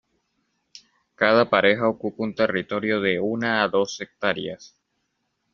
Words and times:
Cada 1.13 1.47
pareja 1.47 1.87
ocupa 1.87 2.23
un 2.23 2.33
territorio 2.33 2.99
de 3.01 3.19
una 3.19 3.61
a 3.61 3.67
dos 3.69 4.01
hectáreas. 4.01 4.75